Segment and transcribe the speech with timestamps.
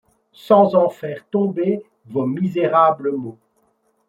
[0.33, 3.37] Sans en faire tomber vos misérables mots.